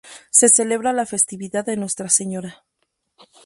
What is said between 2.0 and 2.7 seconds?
Señora.